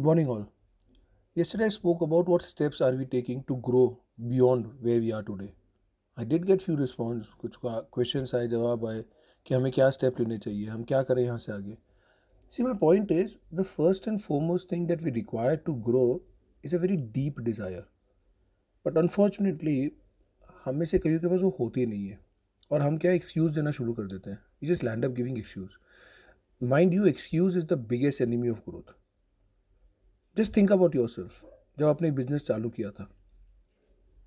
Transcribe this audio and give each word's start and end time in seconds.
Good 0.00 0.06
morning, 0.06 0.28
all. 0.28 0.46
Yesterday, 1.36 1.66
I 1.66 1.68
spoke 1.68 2.00
about 2.00 2.26
what 2.26 2.40
steps 2.40 2.80
are 2.80 2.92
we 2.92 3.04
taking 3.04 3.42
to 3.48 3.56
grow 3.56 3.98
beyond 4.28 4.68
where 4.80 4.98
we 4.98 5.12
are 5.12 5.22
today. 5.22 5.52
I 6.16 6.24
did 6.24 6.46
get 6.46 6.62
few 6.62 6.76
response, 6.76 7.26
कुछ 7.42 7.56
questions 7.96 8.32
आए 8.34 8.46
जवाब 8.48 8.86
आए 8.86 9.02
कि 9.46 9.54
हमें 9.54 9.70
क्या 9.72 9.88
step 9.90 10.20
लेने 10.20 10.38
चाहिए 10.38 10.66
हम 10.68 10.84
क्या 10.84 11.02
करें 11.02 11.22
यहाँ 11.22 11.36
से 11.38 11.52
आगे 11.52 11.76
See, 12.52 12.64
my 12.68 12.72
point 12.84 13.12
is 13.16 13.34
the 13.60 13.66
first 13.72 14.08
and 14.12 14.22
foremost 14.22 14.70
thing 14.70 14.86
that 14.92 15.02
we 15.02 15.12
require 15.18 15.58
to 15.66 15.74
grow 15.88 16.06
is 16.64 16.76
a 16.78 16.80
very 16.84 16.96
deep 17.18 17.42
desire. 17.50 17.84
But 18.86 19.02
unfortunately, 19.02 19.76
हमें 20.64 20.86
से 20.86 20.98
कई 20.98 21.18
के 21.18 21.28
पास 21.28 21.40
वो 21.40 21.56
होती 21.58 21.86
नहीं 21.86 22.06
है 22.06 22.18
और 22.70 22.82
हम 22.82 22.96
क्या 22.96 23.12
एक्सक्यूज़ 23.12 23.54
देना 23.54 23.70
शुरू 23.80 23.94
कर 24.00 24.06
देते 24.14 24.30
हैं 24.30 24.40
we 24.62 24.68
just 24.68 24.84
land 24.84 25.04
up 25.04 25.10
giving 25.20 25.38
excuse 25.38 25.76
mind 26.60 26.94
you 26.94 27.06
excuse 27.06 27.58
is 27.58 27.66
the 27.66 27.78
biggest 27.92 28.22
enemy 28.22 28.48
of 28.48 28.60
growth 28.68 28.98
just 30.39 30.55
think 30.57 30.71
about 30.71 30.95
your 30.95 31.09
self 31.09 31.43
जब 31.79 31.85
आपने 31.85 32.11
बिजनेस 32.19 32.45
चालू 32.45 32.69
किया 32.77 32.91
था 32.99 33.09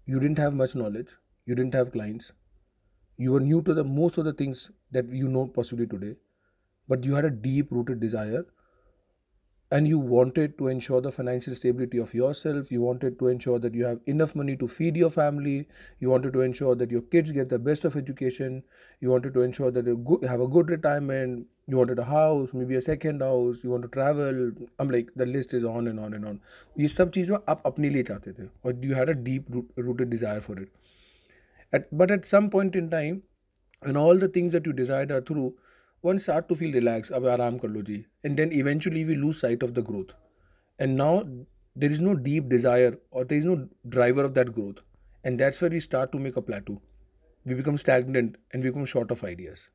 you 0.08 0.18
didn't 0.18 0.40
have 0.40 0.54
much 0.62 0.76
knowledge 0.76 1.16
you 1.48 1.56
didn't 1.56 1.74
have 1.76 1.88
clients 1.96 2.32
you 3.20 3.34
are 3.34 3.42
new 3.42 3.60
to 3.68 3.74
the 3.74 3.86
most 4.00 4.18
of 4.18 4.26
the 4.26 4.36
things 4.40 4.68
that 4.92 5.12
you 5.14 5.28
know 5.28 5.44
possibly 5.56 5.86
today 5.94 6.14
but 6.90 7.06
you 7.06 7.14
had 7.14 7.24
a 7.24 7.34
deep 7.48 7.72
rooted 7.72 8.00
desire 8.00 8.46
and 9.70 9.86
you 9.86 9.98
wanted 9.98 10.56
to 10.58 10.68
ensure 10.68 11.00
the 11.00 11.10
financial 11.12 11.52
stability 11.54 11.98
of 11.98 12.12
yourself 12.14 12.70
you 12.72 12.80
wanted 12.80 13.18
to 13.18 13.28
ensure 13.28 13.58
that 13.58 13.74
you 13.74 13.84
have 13.84 13.98
enough 14.06 14.34
money 14.34 14.56
to 14.56 14.66
feed 14.66 14.96
your 14.96 15.10
family 15.10 15.66
you 16.00 16.08
wanted 16.08 16.32
to 16.32 16.40
ensure 16.40 16.74
that 16.74 16.90
your 16.90 17.02
kids 17.02 17.30
get 17.30 17.50
the 17.50 17.58
best 17.58 17.84
of 17.84 17.96
education 17.96 18.62
you 19.00 19.10
wanted 19.10 19.34
to 19.34 19.42
ensure 19.42 19.70
that 19.70 19.86
you 19.86 20.20
have 20.26 20.40
a 20.40 20.48
good 20.48 20.70
retirement 20.70 21.46
you 21.72 21.76
wanted 21.76 21.98
a 21.98 22.04
house 22.04 22.52
maybe 22.54 22.76
a 22.76 22.80
second 22.80 23.22
house 23.22 23.62
you 23.62 23.70
want 23.70 23.82
to 23.86 23.88
travel 23.96 24.50
i'm 24.78 24.88
like 24.96 25.10
the 25.22 25.26
list 25.26 25.54
is 25.58 25.64
on 25.70 25.88
and 25.92 26.00
on 26.00 26.14
and 26.18 26.28
on 26.30 26.38
ये 26.78 26.88
सब 26.88 27.10
चीज़ें 27.16 27.36
आप 27.48 27.62
अपने 27.66 27.88
लिए 27.96 28.02
चाहते 28.10 28.32
थे 28.38 28.46
और 28.64 28.86
you 28.88 28.98
had 29.00 29.12
a 29.14 29.16
deep 29.28 29.50
rooted 29.88 30.10
desire 30.10 30.40
for 30.40 30.58
it 30.62 30.68
at, 31.72 31.88
but 31.92 32.10
at 32.10 32.24
some 32.24 32.50
point 32.50 32.76
in 32.82 32.90
time 32.90 33.22
when 33.86 33.96
all 34.04 34.24
the 34.24 34.28
things 34.36 34.52
that 34.52 34.66
you 34.66 34.72
desired 34.72 35.12
are 35.18 35.20
through 35.20 35.52
one 36.08 36.18
start 36.26 36.48
to 36.48 36.56
feel 36.62 36.74
relaxed 36.80 37.12
अब 37.18 37.26
आराम 37.36 37.58
कर 37.58 37.68
लो 37.68 37.82
जी 37.90 38.04
and 38.24 38.42
then 38.42 38.52
eventually 38.62 39.04
we 39.12 39.20
lose 39.26 39.40
sight 39.46 39.62
of 39.68 39.74
the 39.78 39.86
growth 39.92 40.12
and 40.86 40.96
now 41.04 41.12
there 41.82 41.96
is 41.96 42.00
no 42.00 42.14
deep 42.28 42.48
desire 42.48 42.92
or 43.10 43.24
there 43.24 43.38
is 43.38 43.48
no 43.48 43.56
driver 43.96 44.24
of 44.28 44.34
that 44.38 44.52
growth 44.58 44.84
and 45.24 45.44
that's 45.44 45.60
where 45.64 45.70
we 45.70 45.80
start 45.88 46.12
to 46.12 46.20
make 46.26 46.38
a 46.42 46.42
plateau 46.50 46.80
we 47.44 47.58
become 47.60 47.76
stagnant 47.82 48.36
and 48.52 48.62
we 48.62 48.70
become 48.70 48.88
short 48.94 49.10
of 49.16 49.24
ideas 49.24 49.68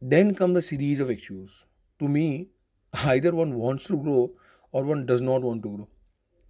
Then 0.00 0.36
come 0.36 0.54
the 0.54 0.62
series 0.62 1.00
of 1.00 1.10
issues. 1.10 1.64
To 1.98 2.06
me, 2.06 2.50
either 2.92 3.34
one 3.34 3.54
wants 3.54 3.88
to 3.88 3.96
grow 3.96 4.30
or 4.70 4.84
one 4.84 5.06
does 5.06 5.20
not 5.20 5.42
want 5.42 5.64
to 5.64 5.76
grow. 5.76 5.88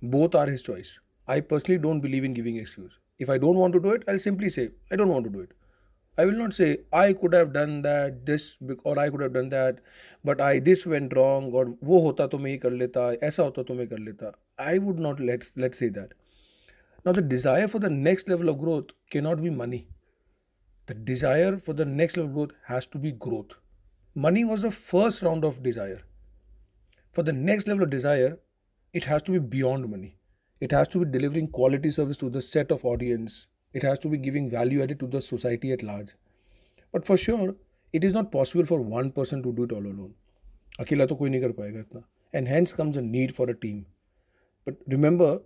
Both 0.02 0.34
are 0.34 0.46
his 0.46 0.62
choice. 0.62 1.00
I 1.26 1.40
personally 1.40 1.78
don't 1.78 2.00
believe 2.00 2.24
in 2.24 2.34
giving 2.34 2.56
excuse. 2.56 2.98
If 3.18 3.30
I 3.30 3.38
don't 3.38 3.56
want 3.56 3.72
to 3.72 3.80
do 3.80 3.90
it, 3.92 4.04
I'll 4.06 4.18
simply 4.18 4.50
say, 4.50 4.68
I 4.92 4.96
don't 4.96 5.08
want 5.08 5.24
to 5.24 5.30
do 5.30 5.40
it. 5.40 5.52
I 6.18 6.26
will 6.26 6.36
not 6.36 6.52
say, 6.52 6.80
I 6.92 7.14
could 7.14 7.32
have 7.32 7.54
done 7.54 7.80
that, 7.82 8.26
this, 8.26 8.56
or 8.84 8.98
I 8.98 9.08
could 9.08 9.22
have 9.22 9.32
done 9.32 9.48
that, 9.48 9.78
but 10.22 10.40
I, 10.42 10.58
this 10.58 10.84
went 10.84 11.16
wrong, 11.16 11.52
or 11.52 11.74
wo 11.80 12.00
hota 12.02 12.28
to 12.28 12.38
me 12.38 12.58
kar 12.58 12.70
leta, 12.70 13.16
aisa 13.22 13.44
hota 13.44 13.64
to 13.64 13.74
me 13.74 13.86
kar 13.86 13.98
leta. 13.98 14.34
I 14.58 14.78
would 14.78 14.98
not 14.98 15.20
let, 15.20 15.44
let's 15.56 15.78
say 15.78 15.88
that. 15.90 16.12
Now, 17.04 17.12
the 17.12 17.22
desire 17.22 17.68
for 17.68 17.78
the 17.78 17.88
next 17.88 18.28
level 18.28 18.48
of 18.48 18.58
growth 18.58 18.86
cannot 19.10 19.42
be 19.42 19.48
money. 19.48 19.88
the 20.87 20.93
desire 21.11 21.57
for 21.57 21.73
the 21.73 21.85
next 21.85 22.17
level 22.17 22.29
of 22.29 22.35
growth 22.35 22.57
has 22.71 22.85
to 22.85 22.97
be 22.97 23.11
growth 23.11 23.53
money 24.15 24.43
was 24.43 24.61
the 24.61 24.71
first 24.71 25.21
round 25.21 25.43
of 25.43 25.61
desire 25.63 26.01
for 27.11 27.23
the 27.23 27.33
next 27.33 27.67
level 27.67 27.83
of 27.83 27.89
desire 27.89 28.37
it 28.93 29.05
has 29.05 29.21
to 29.21 29.31
be 29.31 29.39
beyond 29.39 29.89
money 29.89 30.15
it 30.59 30.71
has 30.71 30.87
to 30.87 30.99
be 31.03 31.11
delivering 31.17 31.47
quality 31.47 31.89
service 31.89 32.17
to 32.17 32.29
the 32.29 32.41
set 32.41 32.71
of 32.71 32.85
audience 32.85 33.47
it 33.73 33.83
has 33.83 33.99
to 33.99 34.09
be 34.09 34.17
giving 34.17 34.49
value 34.49 34.81
added 34.83 34.99
to 34.99 35.07
the 35.07 35.19
society 35.19 35.71
at 35.71 35.83
large. 35.83 36.13
But 36.91 37.05
for 37.05 37.17
sure, 37.17 37.55
it 37.91 38.03
is 38.03 38.13
not 38.13 38.31
possible 38.31 38.65
for 38.65 38.79
one 38.81 39.11
person 39.11 39.41
to 39.43 39.51
do 39.51 39.63
it 39.63 39.71
all 39.71 39.87
alone. 39.93 40.13
अकेला 40.79 41.05
तो 41.05 41.15
कोई 41.15 41.29
नहीं 41.29 41.41
कर 41.41 41.51
पाएगा 41.57 41.79
इतना 41.79 42.03
and 42.39 42.47
hence 42.47 42.73
comes 42.73 42.97
a 42.97 43.01
need 43.01 43.33
for 43.35 43.49
a 43.49 43.55
team. 43.65 43.85
But 44.65 44.77
remember, 44.87 45.41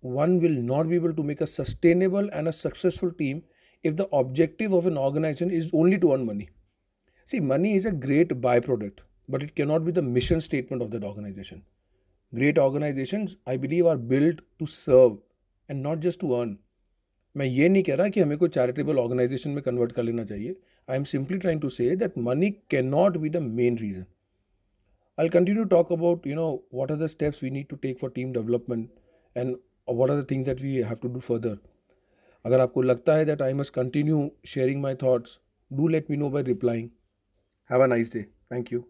one 0.00 0.40
will 0.40 0.58
not 0.70 0.88
be 0.88 0.96
able 0.96 1.14
to 1.14 1.22
make 1.30 1.40
a 1.40 1.46
sustainable 1.46 2.28
and 2.32 2.48
a 2.48 2.52
successful 2.52 3.12
team 3.22 3.42
if 3.84 3.96
the 3.96 4.08
objective 4.12 4.72
of 4.72 4.86
an 4.86 4.98
organization 4.98 5.50
is 5.50 5.68
only 5.72 5.98
to 5.98 6.12
earn 6.14 6.26
money. 6.26 6.48
See, 7.28 7.40
money 7.40 7.74
is 7.74 7.84
a 7.84 7.92
great 7.92 8.28
byproduct, 8.40 8.98
but 9.28 9.42
it 9.42 9.54
cannot 9.54 9.84
be 9.84 9.92
the 9.92 10.02
mission 10.02 10.40
statement 10.40 10.82
of 10.82 10.90
that 10.90 11.04
organization. 11.04 11.62
Great 12.32 12.58
organizations, 12.58 13.36
I 13.46 13.56
believe, 13.56 13.86
are 13.86 13.96
built 13.96 14.40
to 14.58 14.66
serve 14.66 15.18
and 15.68 15.82
not 15.82 16.00
just 16.00 16.20
to 16.20 16.34
earn. 16.40 16.58
मैं 17.36 17.46
ये 17.46 17.68
नहीं 17.68 17.82
कह 17.82 17.94
रहा 17.94 18.08
कि 18.14 18.20
हमें 18.20 18.36
कोई 18.38 18.48
charitable 18.54 18.98
organisation 18.98 19.50
में 19.50 19.62
convert 19.62 19.92
कर 19.92 20.02
लेना 20.02 20.24
चाहिए 20.24 20.56
I 20.88 20.96
am 20.96 21.04
simply 21.12 21.38
trying 21.38 21.60
to 21.60 21.68
say 21.68 21.94
that 21.96 22.18
money 22.26 22.50
can 22.70 22.86
not 22.94 23.16
be 23.18 23.30
the 23.30 23.36
main 23.42 23.78
reason 23.78 24.04
I 25.18 25.28
continue 25.28 25.64
talk 25.74 25.92
about 25.92 26.26
you 26.26 26.34
know 26.34 26.48
what 26.74 26.90
are 26.92 26.98
the 26.98 27.06
steps 27.14 27.42
we 27.42 27.50
need 27.50 27.66
to 27.68 27.76
take 27.86 27.98
for 27.98 28.10
team 28.14 28.32
development 28.32 28.88
and 29.36 29.56
what 29.88 30.10
are 30.10 30.20
the 30.20 30.26
things 30.30 30.48
that 30.48 30.60
we 30.62 30.74
have 30.74 30.98
to 31.02 31.08
do 31.12 31.20
further 31.28 31.56
अगर 32.47 32.59
आपको 32.59 32.81
लगता 32.81 33.15
है 33.15 33.25
that 33.25 33.41
I 33.41 33.53
must 33.53 33.73
continue 33.73 34.19
sharing 34.45 34.81
my 34.81 34.95
thoughts 35.03 35.39
do 35.71 35.87
let 35.87 36.11
me 36.11 36.17
know 36.17 36.29
by 36.29 36.43
replying 36.43 36.89
have 37.69 37.83
a 37.83 37.87
nice 37.87 38.13
day 38.13 38.23
thank 38.53 38.73
you 38.73 38.83